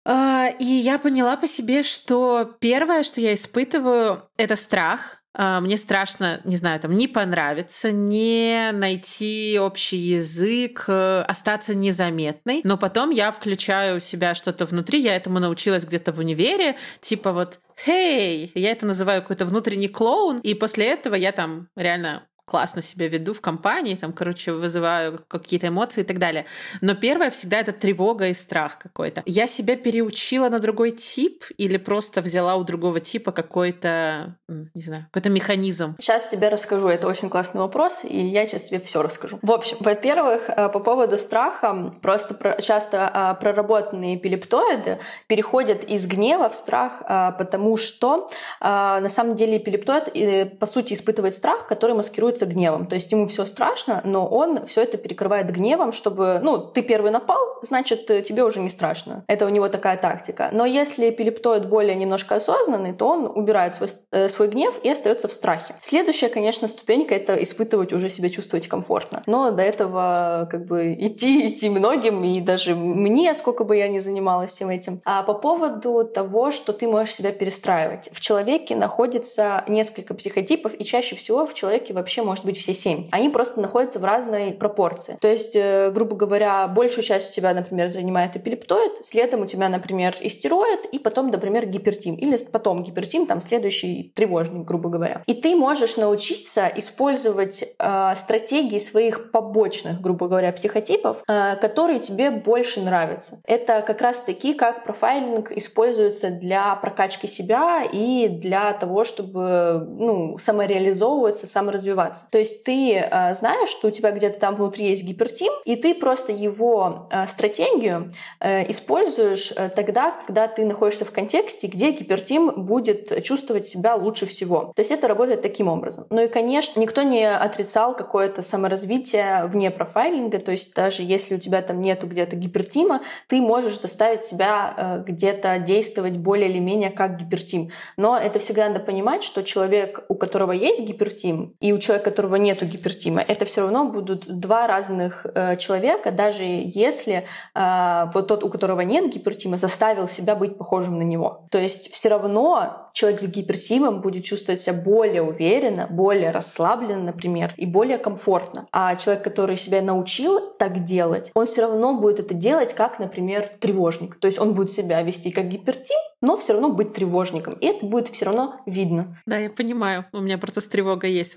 [0.04, 5.22] А, и я поняла по себе, что первое, что я испытываю, это страх.
[5.39, 12.62] А, мне страшно, не знаю, там, не понравиться, не найти общий язык, э, остаться незаметной.
[12.64, 14.99] Но потом я включаю у себя что-то внутри.
[14.99, 16.76] Я этому научилась где-то в универе.
[17.01, 20.39] Типа вот «Хей!» Я это называю какой-то внутренний клоун.
[20.39, 25.68] И после этого я там реально классно себя веду в компании, там, короче, вызываю какие-то
[25.68, 26.47] эмоции и так далее.
[26.80, 29.22] Но первое всегда это тревога и страх какой-то.
[29.26, 35.07] Я себя переучила на другой тип или просто взяла у другого типа какой-то, не знаю,
[35.11, 35.97] какой-то механизм?
[35.99, 36.88] Сейчас тебе расскажу.
[36.88, 39.38] Это очень классный вопрос, и я сейчас тебе все расскажу.
[39.42, 46.49] В общем, во-первых, э, по поводу страха, просто часто а, проработанные эпилептоиды переходят из гнева
[46.49, 48.30] в страх, а, потому что
[48.61, 52.87] а, на самом деле эпилептоид, э, по сути, испытывает страх, который маскирует пользуется гневом.
[52.87, 57.11] То есть ему все страшно, но он все это перекрывает гневом, чтобы, ну, ты первый
[57.11, 59.24] напал, значит, э, тебе уже не страшно.
[59.28, 60.51] Это у него такая тактика.
[60.53, 65.28] Но если эпилептоид более немножко осознанный, то он убирает свой, э, свой гнев и остается
[65.28, 65.74] в страхе.
[65.80, 69.22] Следующая, конечно, ступенька— это испытывать уже себя чувствовать комфортно.
[69.26, 74.01] Но до этого как бы идти, идти многим, и даже мне, сколько бы я ни
[74.01, 75.01] занималась всем этим.
[75.05, 78.09] А по поводу того, что ты можешь себя перестраивать.
[78.12, 83.07] В человеке находится несколько психотипов, и чаще всего в человеке вообще может быть все семь.
[83.12, 85.16] Они просто находятся в разной пропорции.
[85.20, 89.68] То есть, э, грубо говоря, большую часть у тебя, например, занимает эпилептоид, следом у тебя,
[89.68, 92.16] например, истероид, и потом, например, гипертим.
[92.16, 95.22] Или потом гипертим, там следующий тревожник, грубо говоря.
[95.27, 102.31] И ты можешь научиться использовать э, стратегии своих побочных, грубо говоря, психотипов, э, которые тебе
[102.31, 103.41] больше нравятся.
[103.45, 110.39] Это как раз таки, как профайлинг используется для прокачки себя и для того, чтобы ну,
[110.39, 112.30] самореализовываться, саморазвиваться развиваться.
[112.30, 115.94] То есть ты э, знаешь, что у тебя где-то там внутри есть гипертим, и ты
[115.94, 118.10] просто его э, стратегию
[118.40, 124.26] э, используешь э, тогда, когда ты находишься в контексте, где гипертим будет чувствовать себя лучше
[124.26, 124.72] всего.
[124.74, 126.06] То есть это работает таким образом.
[126.10, 131.38] Ну и, конечно, никто не отрицал какое-то саморазвитие вне профайлинга, то есть даже если у
[131.38, 136.90] тебя там нету где-то гипертима, ты можешь заставить себя э, где-то действовать более или менее
[136.90, 137.70] как гипертим.
[137.96, 142.36] Но это всегда надо понимать, что человек, у которого есть гипертим, и у человека, которого
[142.36, 148.44] нету гипертима, это все равно будут два разных э, человека, даже если э, вот тот,
[148.44, 151.48] у которого нет гипертима, заставил себя быть похожим на него.
[151.50, 157.52] То есть все равно человек с гипертимом будет чувствовать себя более уверенно, более расслабленно, например,
[157.57, 158.66] и более комфортно.
[158.70, 163.50] А человек, который себя научил так делать, он все равно будет это делать как, например,
[163.59, 164.14] тревожник.
[164.20, 167.54] То есть он будет себя вести как гипертим, но все равно быть тревожником.
[167.61, 169.18] И это будет все равно видно.
[169.26, 170.07] Да, я понимаю.
[170.12, 171.36] У меня просто с тревогой есть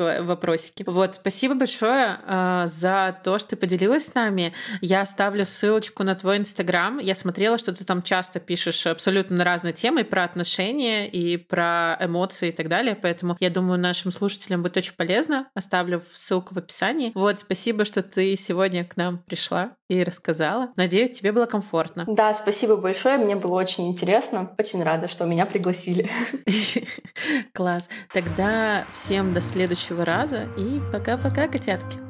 [0.50, 0.84] вопросики.
[0.86, 4.54] Вот, спасибо большое э, за то, что ты поделилась с нами.
[4.82, 7.00] Я оставлю ссылочку на твой инстаграм.
[7.00, 11.98] Я смотрела, что ты там часто пишешь абсолютно на разные темы про отношения и про
[12.00, 12.96] эмоции и так далее.
[12.96, 15.48] Поэтому я думаю, нашим слушателям будет очень полезно.
[15.54, 17.12] Оставлю ссылку в описании.
[17.14, 20.72] Вот, спасибо, что ты сегодня к нам пришла и рассказала.
[20.78, 22.06] Надеюсь, тебе было комфортно.
[22.08, 23.18] Да, спасибо большое.
[23.18, 24.52] Мне было очень интересно.
[24.58, 26.10] Очень рада, что меня пригласили.
[27.54, 27.90] Класс.
[28.14, 32.09] Тогда всем до следующего раза и пока-пока, котятки.